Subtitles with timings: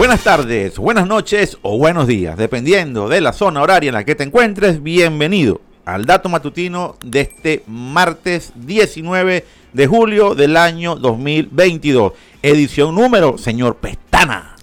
[0.00, 4.14] Buenas tardes, buenas noches o buenos días, dependiendo de la zona horaria en la que
[4.14, 4.82] te encuentres.
[4.82, 9.44] Bienvenido al dato matutino de este martes 19
[9.74, 12.14] de julio del año 2022.
[12.40, 14.56] Edición número, señor Pestana.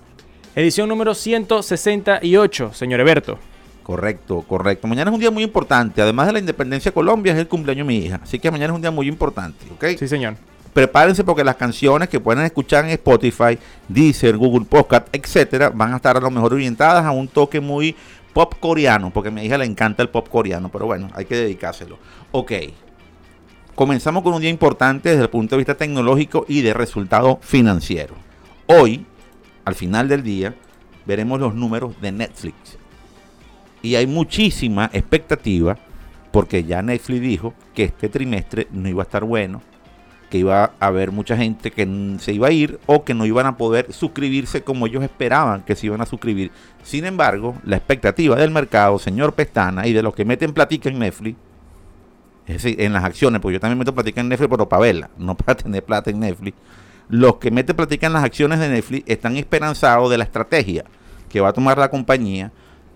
[0.55, 3.37] Edición número 168, señor Eberto.
[3.83, 4.87] Correcto, correcto.
[4.87, 6.01] Mañana es un día muy importante.
[6.01, 8.21] Además de la independencia de Colombia, es el cumpleaños de mi hija.
[8.23, 9.99] Así que mañana es un día muy importante, ¿ok?
[9.99, 10.33] Sí, señor.
[10.77, 15.95] Prepárense porque las canciones que pueden escuchar en Spotify, Deezer, Google Podcast, etcétera, van a
[15.95, 17.95] estar a lo mejor orientadas a un toque muy
[18.31, 21.33] pop coreano, porque a mi hija le encanta el pop coreano, pero bueno, hay que
[21.33, 21.97] dedicárselo.
[22.31, 22.51] Ok.
[23.73, 28.13] Comenzamos con un día importante desde el punto de vista tecnológico y de resultado financiero.
[28.67, 29.03] Hoy,
[29.65, 30.53] al final del día,
[31.07, 32.77] veremos los números de Netflix.
[33.81, 35.75] Y hay muchísima expectativa
[36.31, 39.63] porque ya Netflix dijo que este trimestre no iba a estar bueno,
[40.29, 43.45] que iba a haber mucha gente que se iba a ir o que no iban
[43.45, 46.51] a poder suscribirse como ellos esperaban que se iban a suscribir.
[46.83, 50.99] Sin embargo, la expectativa del mercado, señor Pestana, y de los que meten platica en
[50.99, 51.37] Netflix,
[52.45, 55.09] es decir, en las acciones, porque yo también meto platica en Netflix, pero para verla,
[55.17, 56.57] no para tener plata en Netflix.
[57.09, 60.83] Los que meten platica en las acciones de Netflix están esperanzados de la estrategia
[61.29, 62.51] que va a tomar la compañía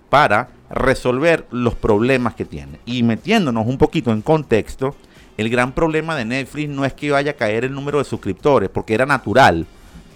[0.09, 2.79] para resolver los problemas que tiene.
[2.85, 4.95] Y metiéndonos un poquito en contexto,
[5.37, 8.69] el gran problema de Netflix no es que vaya a caer el número de suscriptores,
[8.69, 9.65] porque era natural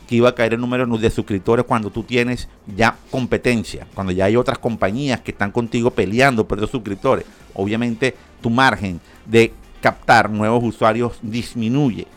[0.07, 4.25] que iba a caer el número de suscriptores cuando tú tienes ya competencia, cuando ya
[4.25, 7.25] hay otras compañías que están contigo peleando por los suscriptores.
[7.53, 12.07] Obviamente tu margen de captar nuevos usuarios disminuye.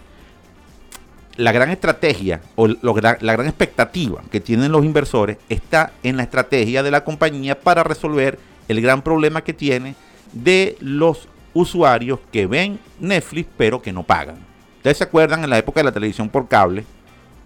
[1.37, 6.83] La gran estrategia o la gran expectativa que tienen los inversores está en la estrategia
[6.83, 9.95] de la compañía para resolver el gran problema que tiene
[10.33, 14.37] de los usuarios que ven Netflix pero que no pagan.
[14.77, 16.85] Ustedes se acuerdan en la época de la televisión por cable,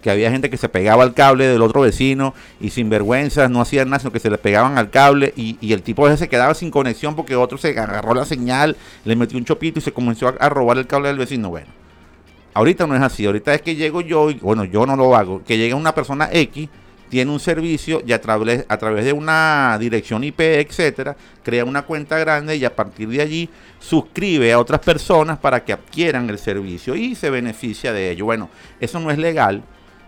[0.01, 3.61] que había gente que se pegaba al cable del otro vecino y sin vergüenza no
[3.61, 6.69] hacían nada, sino que se le pegaban al cable y, el tipo se quedaba sin
[6.69, 8.75] conexión porque otro se agarró la señal,
[9.05, 11.49] le metió un chopito y se comenzó a, a robar el cable del vecino.
[11.49, 11.67] Bueno,
[12.53, 15.43] ahorita no es así, ahorita es que llego yo, y bueno, yo no lo hago,
[15.43, 16.69] que llegue una persona X
[17.13, 22.55] tiene un servicio y a través, de una dirección IP, etcétera, crea una cuenta grande
[22.55, 27.13] y a partir de allí suscribe a otras personas para que adquieran el servicio y
[27.13, 28.25] se beneficia de ello.
[28.25, 29.61] Bueno, eso no es legal,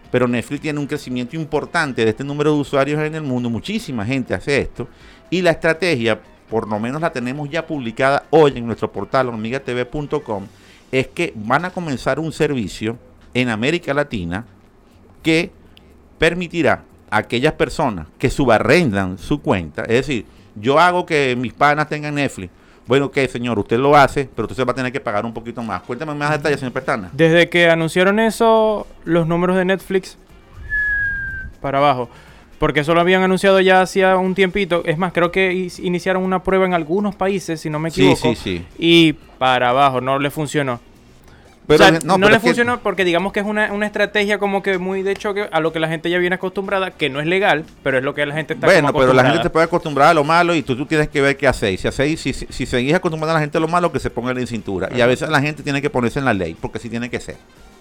[0.09, 4.03] pero Netflix tiene un crecimiento importante de este número de usuarios en el mundo, muchísima
[4.03, 4.87] gente hace esto
[5.29, 10.47] y la estrategia, por lo menos la tenemos ya publicada hoy en nuestro portal hormigatv.com,
[10.91, 12.97] es que van a comenzar un servicio
[13.35, 14.43] en América Latina
[15.21, 15.51] que
[16.17, 16.83] permitirá
[17.17, 22.51] aquellas personas que subarrendan su cuenta, es decir, yo hago que mis panas tengan Netflix.
[22.87, 25.63] Bueno, ok, señor, usted lo hace, pero usted va a tener que pagar un poquito
[25.63, 25.81] más.
[25.81, 27.09] Cuéntame más detalles, señor Pestana.
[27.13, 30.17] Desde que anunciaron eso, los números de Netflix
[31.61, 32.09] para abajo.
[32.59, 34.83] Porque eso lo habían anunciado ya hacía un tiempito.
[34.85, 38.29] Es más, creo que iniciaron una prueba en algunos países, si no me equivoco.
[38.29, 38.65] Sí, sí, sí.
[38.77, 40.79] Y para abajo, no le funcionó
[42.03, 45.59] no, le funcionó porque digamos que es una, estrategia como que muy de choque a
[45.59, 48.25] lo que la gente ya viene acostumbrada, que no es legal, pero es lo que
[48.25, 50.75] la gente está Bueno, pero la gente te puede acostumbrar a lo malo y tú,
[50.75, 51.81] tú tienes que ver qué hacéis.
[51.81, 54.31] Si hacéis, si, si, seguís acostumbrando a la gente a lo malo, que se ponga
[54.31, 54.89] en cintura.
[54.95, 57.19] Y a veces la gente tiene que ponerse en la ley, porque así tiene que
[57.19, 57.37] ser.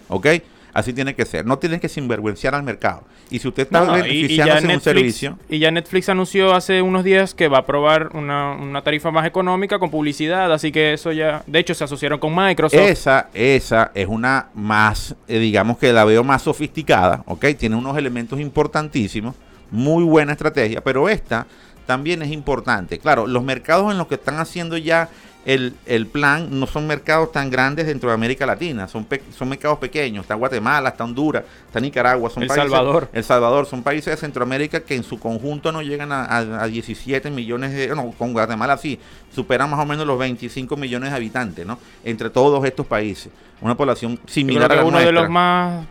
[0.09, 0.27] ¿Ok?
[0.75, 1.47] Así tiene que ser.
[1.47, 3.05] No tienen que sinvergüenciar al mercado.
[3.31, 5.39] Y si usted está beneficiándose de un servicio.
[5.49, 9.79] Y ya Netflix anunció hace unos días que va a aprobar una, tarifa más económica
[9.79, 10.53] con publicidad.
[10.53, 11.45] Así que eso ya.
[11.47, 12.81] De hecho, se asociaron con Microsoft.
[12.81, 17.23] Esa, esa es una más, eh, digamos que la veo más sofisticada.
[17.27, 17.47] ¿Ok?
[17.57, 19.37] Tiene unos elementos importantísimos.
[19.71, 20.83] Muy buena estrategia.
[20.83, 21.47] Pero esta
[21.87, 22.99] también es importante.
[22.99, 25.09] Claro, los mercados en los que están haciendo ya
[25.45, 29.07] el, plan no son mercados tan grandes dentro de América Latina, son,
[29.37, 33.09] son mercados pequeños, está Guatemala, está Honduras, está Nicaragua, son el Salvador.
[33.13, 37.73] El Salvador, son países de Centroamérica que en su conjunto no llegan a, 17 millones
[37.73, 38.99] de, no, con Guatemala sí,
[39.35, 41.79] superan más o menos los 25 millones de habitantes, ¿no?
[42.05, 43.31] Entre todos estos países,
[43.61, 45.85] una población similar a la uno de los más,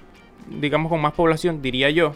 [0.47, 2.15] digamos, con más población, diría yo,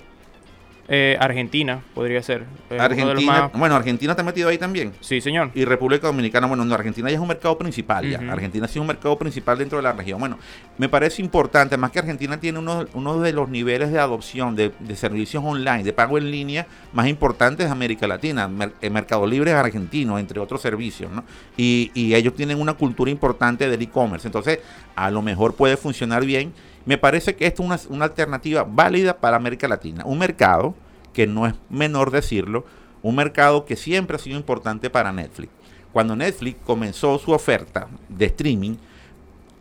[0.89, 2.45] eh, Argentina podría ser.
[2.79, 4.93] Argentina, bueno, Argentina está metido ahí también.
[5.01, 5.51] Sí, señor.
[5.53, 8.19] Y República Dominicana, bueno, no, Argentina ya es un mercado principal, ya.
[8.31, 10.19] Argentina sí es un mercado principal dentro de la región.
[10.19, 10.39] Bueno,
[10.77, 14.71] me parece importante, además que Argentina tiene uno, uno de los niveles de adopción de,
[14.95, 18.49] servicios online, de pago en línea más importantes de América Latina.
[18.81, 21.25] el Mercado Libre es argentino, entre otros servicios, ¿no?
[21.57, 24.27] Y, y ellos tienen una cultura importante del e-commerce.
[24.27, 24.59] Entonces,
[24.95, 26.53] a lo mejor puede funcionar bien
[26.87, 30.05] me parece que esto es una, alternativa válida para América Latina.
[30.05, 30.73] Un mercado,
[31.11, 32.65] que no es menor decirlo,
[33.01, 35.51] un mercado que siempre ha sido importante para Netflix.
[35.91, 38.77] Cuando Netflix comenzó su oferta de streaming,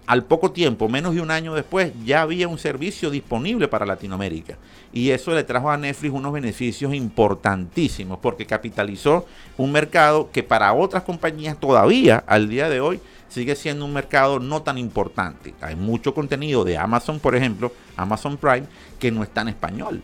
[0.06, 4.56] al poco tiempo, menos de un año después, ya había un servicio disponible para Latinoamérica.
[4.92, 9.26] Y eso le trajo a Netflix unos beneficios importantísimos, porque capitalizó
[9.56, 14.40] un mercado que para otras compañías todavía, al día de hoy, sigue siendo un mercado
[14.40, 15.54] no tan importante.
[15.60, 18.66] Hay mucho contenido de Amazon, por ejemplo, Amazon Prime,
[18.98, 20.02] que no está en español.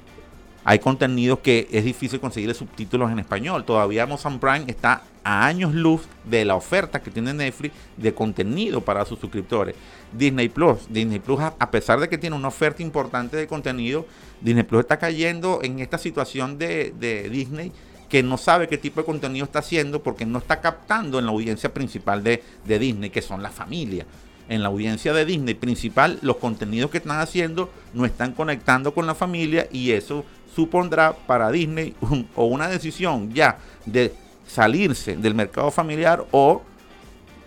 [0.64, 3.64] Hay contenidos que es difícil conseguir subtítulos en español.
[3.64, 8.80] Todavía Amazon Prime está a años luz de la oferta que tiene Netflix de contenido
[8.80, 9.74] para sus suscriptores.
[10.12, 14.06] Disney Plus, Disney Plus, a pesar de que tiene una oferta importante de contenido,
[14.40, 16.94] Disney Plus está cayendo en esta situación de,
[17.30, 17.72] Disney
[18.12, 21.32] que no sabe qué tipo de contenido está haciendo porque no está captando en la
[21.32, 24.06] audiencia principal de, de Disney, que son las familias
[24.50, 29.06] en la audiencia de Disney principal, los contenidos que están haciendo no están conectando con
[29.06, 31.94] la familia y eso supondrá para Disney
[32.36, 33.56] o una decisión ya
[33.86, 34.12] de
[34.46, 36.60] salirse del mercado familiar o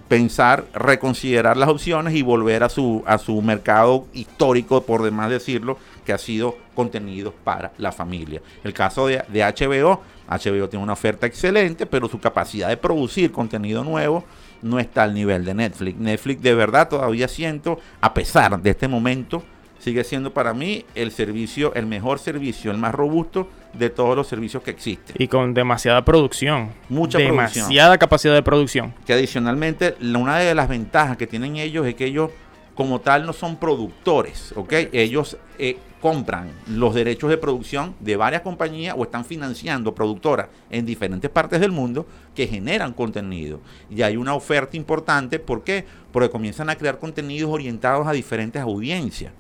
[0.07, 5.77] pensar, reconsiderar las opciones y volver a su, a su mercado histórico, por demás decirlo,
[6.05, 8.41] que ha sido contenido para la familia.
[8.63, 13.31] El caso de, de HBO, HBO tiene una oferta excelente, pero su capacidad de producir
[13.31, 14.23] contenido nuevo
[14.61, 15.97] no está al nivel de Netflix.
[15.97, 19.43] Netflix de verdad todavía siento, a pesar de este momento,
[19.79, 24.27] sigue siendo para mí el servicio, el mejor servicio, el más robusto de todos los
[24.27, 25.15] servicios que existen.
[25.19, 26.71] Y con demasiada producción.
[26.89, 28.93] Mucha demasiada capacidad de producción.
[29.05, 32.31] Que adicionalmente, una de las ventajas que tienen ellos es que ellos
[32.73, 34.73] como tal no son productores, ¿ok?
[34.91, 40.85] Ellos eh, compran los derechos de producción de varias compañías o están financiando productoras en
[40.85, 42.05] diferentes partes del mundo
[42.35, 43.59] que generan contenido.
[43.89, 45.83] Y hay una oferta importante, ¿por qué?
[46.11, 49.33] Porque comienzan a crear contenidos orientados a diferentes audiencias.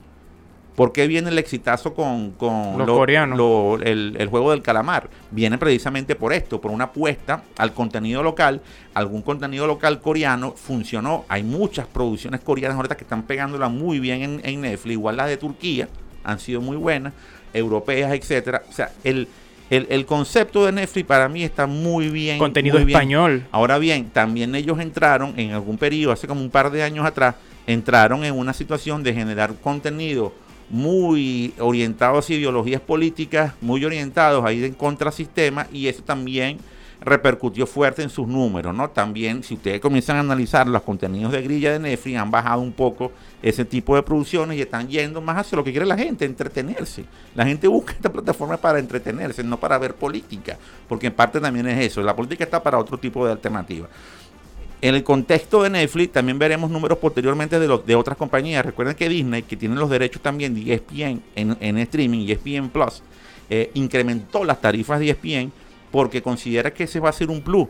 [0.75, 5.11] ¿Por qué viene el exitazo con, con el, juego del calamar?
[5.29, 8.63] Viene precisamente por esto, por una apuesta al contenido local.
[8.95, 11.25] Algún contenido local coreano funcionó.
[11.29, 15.29] Hay muchas producciones coreanas ahorita que están pegándola muy bien en, en Netflix, igual las
[15.29, 15.87] de Turquía,
[16.25, 17.13] han sido muy buenas,
[17.53, 18.63] europeas, etcétera.
[18.69, 19.27] O sea, el,
[19.69, 22.37] el, concepto de Netflix para mí está muy bien.
[22.37, 23.45] Contenido español.
[23.51, 27.35] Ahora bien, también ellos entraron en algún periodo, hace como un par de años atrás,
[27.65, 30.33] entraron en una situación de generar contenido
[30.69, 36.57] muy orientados a ideologías políticas, muy orientados a ir en contrasistema y eso también
[37.05, 38.89] repercutió fuerte en sus números, ¿no?
[38.89, 42.73] También, si ustedes comienzan a analizar los contenidos de grilla de Netflix, han bajado un
[42.73, 43.11] poco
[43.43, 47.05] ese tipo de producciones y están yendo más hacia lo que quiere la gente, entretenerse.
[47.35, 50.57] La gente busca esta plataforma para entretenerse, no para ver política,
[50.89, 53.87] porque en parte también es eso, la política está para otro tipo de alternativa.
[54.81, 58.65] En el contexto de Netflix también veremos números posteriormente de, los, de otras compañías.
[58.65, 63.01] Recuerden que Disney, que tiene los derechos también de ESPN en, en streaming, ESPN Plus,
[63.49, 65.51] eh, incrementó las tarifas de ESPN
[65.91, 67.67] porque considera que ese va a ser un plus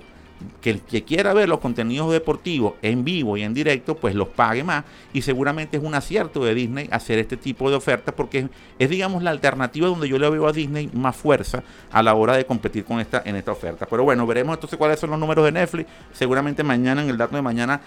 [0.62, 4.28] que el que quiera ver los contenidos deportivos en vivo y en directo, pues los
[4.30, 4.84] pague más.
[5.14, 9.24] Y seguramente es un acierto de Disney hacer este tipo de ofertas porque es, digamos,
[9.24, 12.84] la alternativa donde yo le veo a Disney más fuerza a la hora de competir
[12.84, 13.86] con esta, en esta oferta.
[13.86, 15.90] Pero bueno, veremos entonces cuáles son los números de Netflix.
[16.12, 17.82] Seguramente mañana, en el dato de mañana,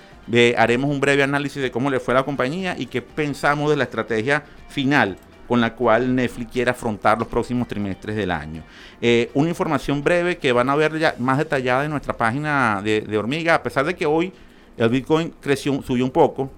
[0.56, 3.76] haremos un breve análisis de cómo le fue a la compañía y qué pensamos de
[3.76, 8.62] la estrategia final con la cual Netflix quiere afrontar los próximos trimestres del año.
[9.00, 13.16] Eh, una información breve que van a ver ya más detallada en nuestra página de,
[13.16, 14.30] Hormiga, a pesar de que hoy
[14.76, 16.50] el Bitcoin creció, subió un poco,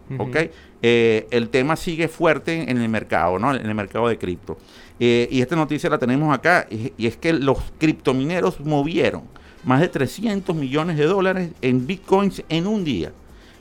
[0.83, 3.55] eh, el tema sigue fuerte en el mercado, ¿no?
[3.55, 4.59] En el mercado de cripto.
[4.99, 9.23] Eh, y esta noticia la tenemos acá, y, es que los criptomineros movieron
[9.65, 13.13] más de 300 millones de dólares en Bitcoins en un día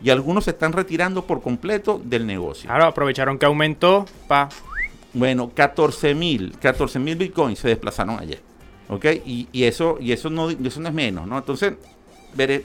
[0.01, 2.67] y algunos se están retirando por completo del negocio.
[2.67, 4.49] Claro, aprovecharon que aumentó, pa,
[5.13, 8.41] bueno, 14 mil, 14 mil bitcoins se desplazaron ayer.
[8.89, 9.05] ¿Ok?
[9.25, 11.37] Y, eso, y eso, no, eso no es menos, ¿no?
[11.37, 11.73] Entonces,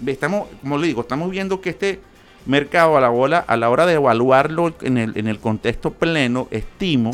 [0.07, 2.01] estamos, como le digo, estamos viendo que este
[2.47, 6.49] mercado a la, hora, a la hora de evaluarlo en el, en el contexto pleno,
[6.51, 7.11] estimo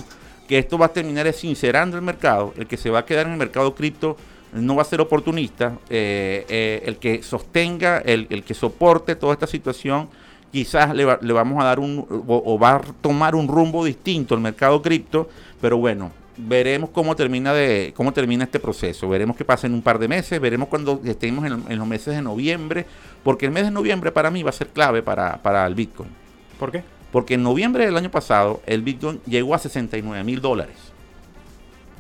[0.47, 2.53] que esto va a terminar sincerando el mercado.
[2.57, 4.17] El que se va a quedar en el mercado cripto
[4.53, 5.79] no va a ser oportunista.
[5.89, 10.09] Eh, eh, el que sostenga, el que soporte toda esta situación
[10.53, 14.83] quizás le, vamos a dar un o, va a tomar un rumbo distinto el mercado
[14.83, 15.29] cripto,
[15.61, 19.83] pero bueno, veremos cómo termina de cómo termina este proceso, veremos qué pasa en un
[19.83, 22.87] par de meses, veremos cuando estemos en, los meses de noviembre,
[23.23, 26.11] porque el mes de noviembre para mí va a ser clave para, para el Bitcoin.
[26.59, 26.83] ¿Por qué?
[27.13, 30.77] Porque en noviembre del año pasado el Bitcoin llegó a 69 mil dólares.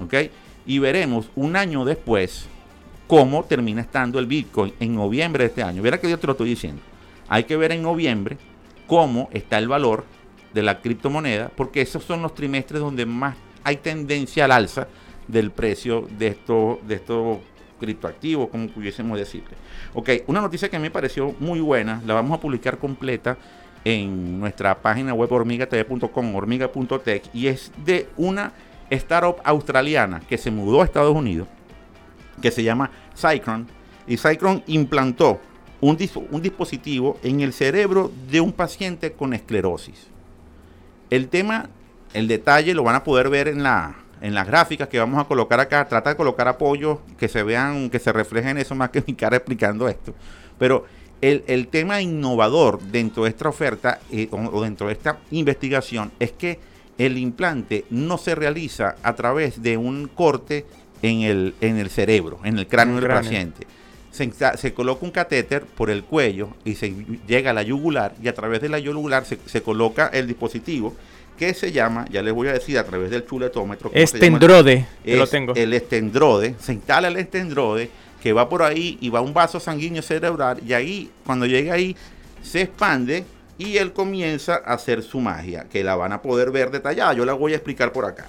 [0.02, 0.14] ¿Ok?
[0.66, 2.46] Y veremos un año después
[3.06, 5.82] cómo termina estando el Bitcoin en noviembre de este año.
[5.82, 6.80] Verá que yo te lo estoy diciendo.
[7.30, 8.36] Hay que ver en noviembre
[8.86, 10.04] cómo está el valor
[10.52, 14.88] de la criptomoneda, porque esos son los trimestres donde más hay tendencia al alza
[15.28, 17.00] del precio de estos, de
[17.78, 19.56] criptoactivos, como pudiésemos decirle.
[19.94, 23.38] Ok, una noticia que me pareció muy buena, la vamos a publicar completa
[23.84, 28.52] en nuestra página web hormigatv.com, hormiga.tech, y es de una
[28.90, 31.46] startup australiana que se mudó a Estados Unidos,
[32.42, 33.68] que se llama Cycron,
[34.08, 35.40] y Cycron implantó
[35.80, 35.98] un,
[36.30, 40.06] un dispositivo en el cerebro de un paciente con esclerosis.
[41.10, 41.68] El tema,
[42.12, 45.24] el detalle lo van a poder ver en la, en las gráficas que vamos a
[45.24, 49.02] colocar acá, trata de colocar apoyos que se vean, que se reflejen eso más que
[49.06, 50.14] mi cara explicando esto.
[50.58, 50.84] Pero
[51.20, 56.58] el, tema innovador dentro de esta oferta eh, o, dentro de esta investigación es que
[56.98, 60.66] el implante no se realiza a través de un corte
[61.02, 63.66] en el, en el cerebro, en el cráneo del paciente.
[64.10, 66.92] Se, coloca un catéter por el cuello y se
[67.26, 70.94] llega a la yugular y a través de la yugular se, coloca el dispositivo
[71.38, 73.90] que se llama, ya les voy a decir a través del chuletómetro.
[73.94, 75.54] Estendrode, lo tengo.
[75.54, 77.88] El estendrode, se instala el estendrode
[78.22, 81.96] que va por ahí y va un vaso sanguíneo cerebral y ahí, cuando llega ahí,
[82.42, 83.24] se expande
[83.58, 87.12] y él comienza a hacer su magia, que la van a poder ver detallada.
[87.12, 88.28] Yo la voy a explicar por acá.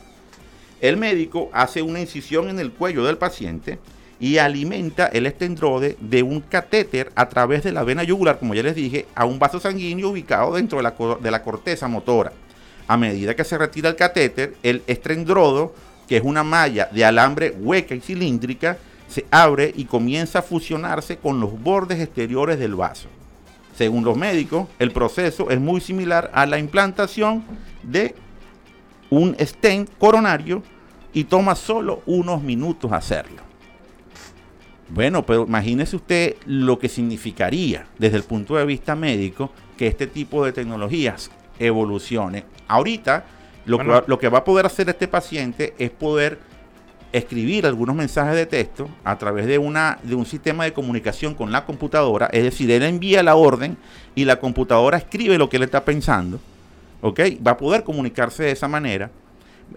[0.82, 3.80] El médico hace una incisión en el cuello del paciente
[4.22, 8.62] y alimenta el estendrode de un catéter a través de la vena yugular, como ya
[8.62, 12.32] les dije, a un vaso sanguíneo ubicado dentro de la, de la corteza motora.
[12.88, 15.74] A medida que se retira el catéter, el estendrodo,
[16.08, 21.18] que es una malla de alambre hueca y cilíndrica, se abre y comienza a fusionarse
[21.18, 23.08] con los bordes exteriores del vaso.
[23.76, 27.44] Según los médicos, el proceso es muy similar a la implantación
[27.82, 28.14] de
[29.10, 30.62] un stent coronario
[31.12, 33.51] y toma solo unos minutos hacerlo.
[34.94, 40.06] Bueno, pero imagínese usted lo que significaría desde el punto de vista médico que este
[40.06, 42.44] tipo de tecnologías evolucione.
[42.68, 43.24] Ahorita
[43.66, 46.40] lo, que, lo que va a poder hacer este paciente es poder
[47.14, 51.52] escribir algunos mensajes de texto a través de, una, de un sistema de comunicación con
[51.52, 53.78] la computadora, es decir, él envía la orden
[54.16, 56.40] y la computadora escribe lo que él está pensando,
[57.02, 57.20] ¿ok?
[57.46, 59.12] Va a poder comunicarse de esa manera.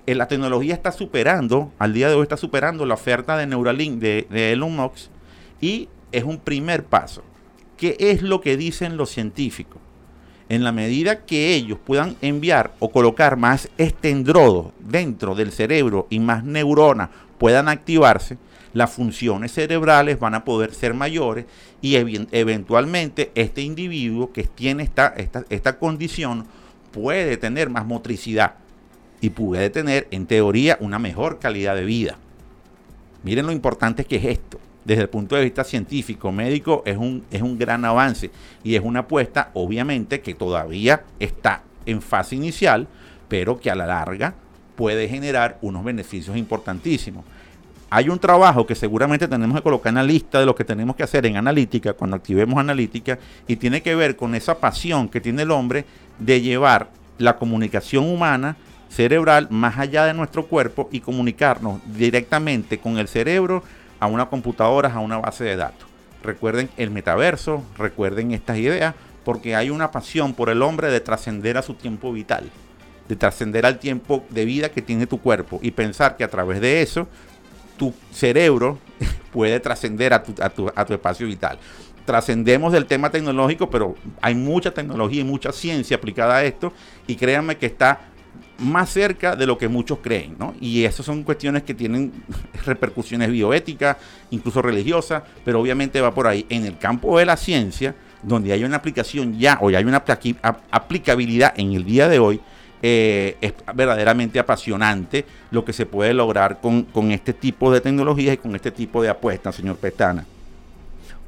[0.06, 3.98] Eh, la tecnología está superando, al día de hoy está superando la oferta de Neuralink
[3.98, 5.08] de, Elon Musk
[5.60, 7.22] y es un primer paso.
[7.76, 9.80] ¿Qué es lo que dicen los científicos?
[10.50, 16.18] en la medida que ellos puedan enviar o colocar más estendrodos dentro del cerebro y
[16.18, 17.08] más neuronas
[17.38, 18.36] puedan activarse,
[18.74, 21.46] las funciones cerebrales van a poder ser mayores
[21.80, 26.46] y eventualmente este individuo que tiene esta, esta, esta condición
[26.92, 28.56] puede tener más motricidad
[29.24, 32.18] y puede tener en teoría una mejor calidad de vida.
[33.22, 37.24] Miren lo importante que es esto desde el punto de vista científico, médico, es un,
[37.30, 38.30] es un gran avance
[38.62, 42.86] y es una apuesta, obviamente, que todavía está en fase inicial,
[43.26, 44.34] pero que a la larga
[44.76, 47.24] puede generar unos beneficios importantísimos.
[47.88, 50.96] Hay un trabajo que seguramente tenemos que colocar en la lista de lo que tenemos
[50.96, 55.22] que hacer en analítica, cuando activemos analítica, y tiene que ver con esa pasión que
[55.22, 55.86] tiene el hombre
[56.18, 58.58] de llevar la comunicación humana
[58.94, 63.64] cerebral más allá de nuestro cuerpo y comunicarnos directamente con el cerebro
[63.98, 65.88] a una computadora, a una base de datos.
[66.22, 71.58] Recuerden el metaverso, recuerden estas ideas, porque hay una pasión por el hombre de trascender
[71.58, 72.50] a su tiempo vital,
[73.08, 76.60] de trascender al tiempo de vida que tiene tu cuerpo y pensar que a través
[76.60, 77.08] de eso
[77.76, 78.78] tu cerebro
[79.32, 81.58] puede trascender a tu, a, tu, espacio vital.
[82.04, 86.72] Trascendemos del tema tecnológico, pero hay mucha tecnología y mucha ciencia aplicada a esto
[87.06, 88.13] y créanme que está
[88.58, 90.54] más cerca de lo que muchos creen, ¿no?
[90.60, 92.12] Y esas son cuestiones que tienen
[92.66, 93.96] repercusiones bioéticas,
[94.30, 96.46] incluso religiosas, pero obviamente va por ahí.
[96.48, 100.04] En el campo de la ciencia, donde hay una aplicación ya, o ya hay una
[100.70, 102.40] aplicabilidad en el día de hoy,
[102.82, 108.34] eh, es verdaderamente apasionante lo que se puede lograr con, con este tipo de tecnologías
[108.34, 110.24] y con este tipo de apuestas, señor Pestana.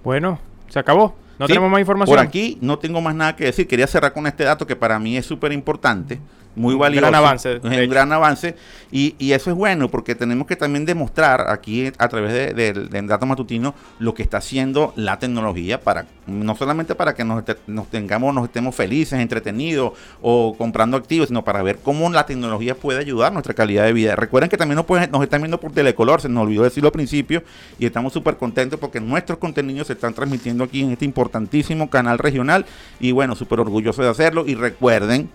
[0.04, 1.16] Bueno, se acabó.
[1.38, 2.16] No tenemos más información.
[2.16, 3.66] Por aquí no tengo más nada que decir.
[3.66, 6.18] Quería cerrar con este dato que para mí es súper importante
[6.56, 7.02] muy valioso.
[7.02, 7.56] Gran avance.
[7.56, 8.56] Es un gran avance.
[8.90, 13.02] Y, y, eso es bueno porque tenemos que también demostrar aquí a través del de,
[13.02, 17.88] dato matutino lo que está haciendo la tecnología para no solamente para que nos, nos
[17.88, 23.00] tengamos, nos estemos felices, entretenidos o comprando activos, sino para ver cómo la tecnología puede
[23.00, 24.16] ayudar a nuestra calidad de vida.
[24.16, 26.92] Recuerden que también nos, pueden, nos están viendo por Telecolor, se nos olvidó decirlo al
[26.92, 27.42] principio
[27.78, 32.18] y estamos súper contentos porque nuestros contenidos se están transmitiendo aquí en este importantísimo canal
[32.18, 32.66] regional
[32.98, 35.28] y bueno, súper orgulloso de hacerlo y recuerden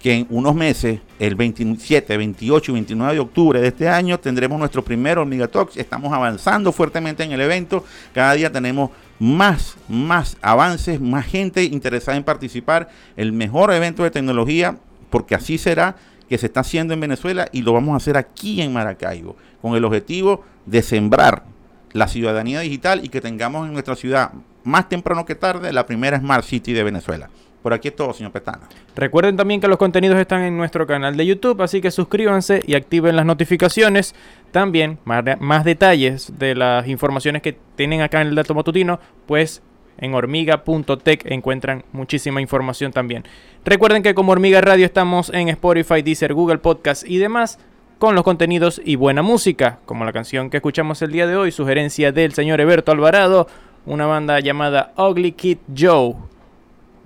[0.00, 4.58] que en unos meses, el 27, 28 y 29 de octubre de este año, tendremos
[4.58, 5.76] nuestro primer Hormiga Talks.
[5.76, 7.84] Estamos avanzando fuertemente en el evento.
[8.12, 12.88] Cada día tenemos más, más avances, más gente interesada en participar.
[13.16, 14.78] El mejor evento de tecnología,
[15.10, 15.96] porque así será,
[16.28, 19.76] que se está haciendo en Venezuela y lo vamos a hacer aquí en Maracaibo, con
[19.76, 21.44] el objetivo de sembrar
[21.92, 24.32] la ciudadanía digital y que tengamos en nuestra ciudad
[24.64, 27.30] más temprano que tarde la primera Smart City de Venezuela.
[27.66, 28.68] Por aquí es todo, señor Petana.
[28.94, 32.76] Recuerden también que los contenidos están en nuestro canal de YouTube, así que suscríbanse y
[32.76, 34.14] activen las notificaciones.
[34.52, 39.62] También más, detalles de las informaciones que tienen acá en el dato matutino, pues
[39.98, 43.24] en hormiga.tech encuentran muchísima información también.
[43.64, 47.58] Recuerden que como Hormiga Radio estamos en Spotify, Deezer, Google Podcast y demás
[47.98, 51.50] con los contenidos y buena música, como la canción que escuchamos el día de hoy,
[51.50, 53.48] sugerencia del señor Eberto Alvarado,
[53.86, 56.14] una banda llamada Ugly Kid Joe.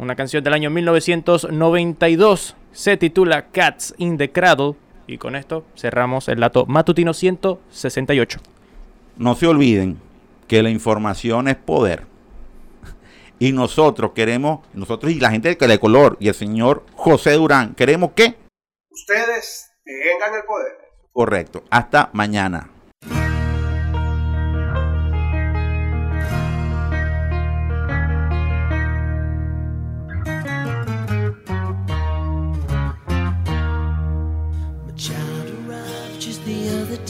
[0.00, 4.74] Una canción del año 1992 se titula Cats in the Cradle
[5.06, 8.40] y con esto cerramos el dato matutino 168.
[9.18, 10.00] No se olviden
[10.48, 12.06] que la información es poder.
[13.38, 18.12] Y nosotros queremos, nosotros y la gente de color y el señor José Durán, queremos
[18.12, 18.36] que
[18.88, 20.78] ustedes tengan el poder.
[21.12, 21.62] Correcto.
[21.68, 22.70] Hasta mañana.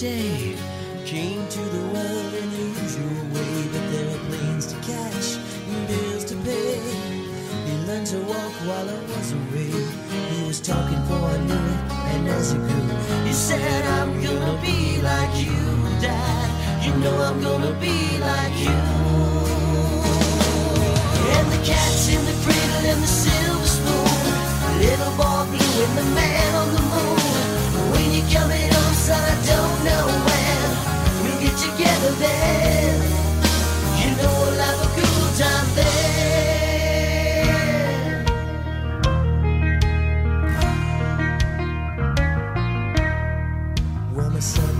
[0.01, 0.57] Day
[1.05, 5.37] came to the world in the usual way, but there were planes to catch
[5.69, 6.81] and bills to pay.
[7.67, 9.69] He learned to walk while I was away.
[10.33, 12.89] He was talking for I knew it, and as he grew,
[13.27, 15.61] he said, "I'm gonna be like you,
[16.01, 16.49] Dad.
[16.81, 17.97] You know I'm gonna be
[18.31, 18.81] like you."
[21.37, 24.09] And the cats in the cradle and the silver spoon,
[24.81, 27.19] little boy blue and the man on the moon.
[27.93, 28.80] When you come in son, I
[29.53, 30.69] don't know when
[31.23, 32.95] we'll get together then.
[34.01, 34.89] You know we'll have a
[35.41, 36.11] time then.
[44.33, 44.75] My son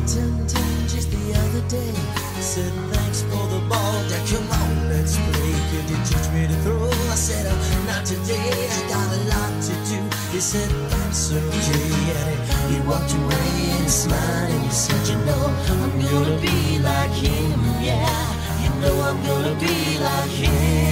[0.89, 1.93] just the other day.
[2.41, 4.01] Said thanks for the ball.
[4.31, 5.53] Come on, let's play.
[5.71, 6.89] Could you teach me to throw?
[6.89, 8.69] I said, oh, not today.
[8.77, 9.99] I got a lot to do.
[10.33, 12.73] He said, that's okay.
[12.73, 18.63] He walked away and you said, you know, I'm gonna be like him, yeah.
[18.63, 20.90] You know I'm gonna be like him.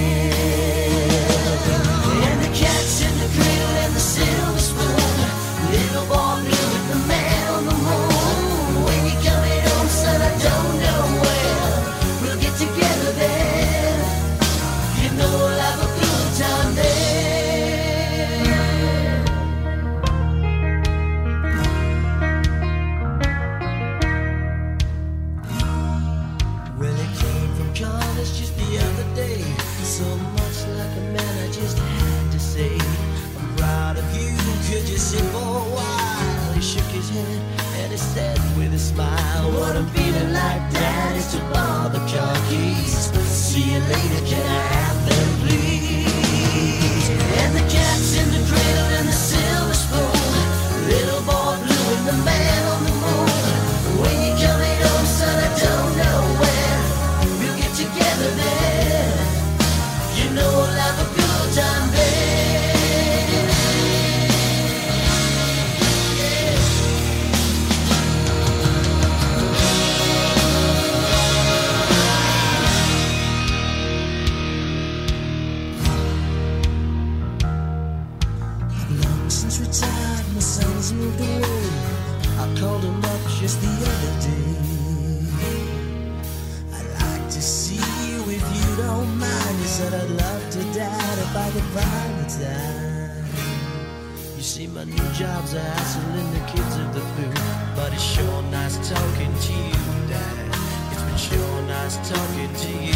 [94.39, 97.35] You see, my new job's a hassling the kids of the food,
[97.75, 100.55] but it's sure nice talking to you, Dad.
[100.93, 102.93] It's been sure nice talking to you.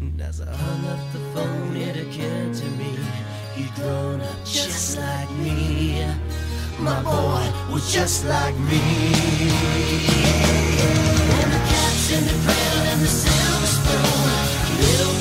[0.00, 2.96] And as I hung up the phone, it occurred to me
[3.56, 6.06] he'd grown up just like me.
[6.78, 8.78] My boy was just like me.
[11.34, 14.38] And the cat's in the cradle and the silver spoon.
[14.78, 15.17] Little